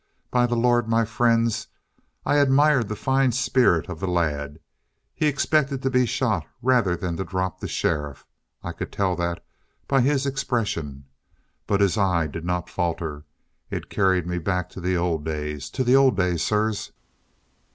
[0.31, 1.67] By the Lord, my friends,
[2.25, 4.57] I admired the fine spirit of the lad.
[5.13, 8.25] He expected to be shot rather than to drop the sheriff.
[8.63, 9.45] I could tell that
[9.87, 11.05] by his expression.
[11.67, 13.25] But his eye did not falter.
[13.69, 16.91] It carried me back to the old days to old days, sirs!"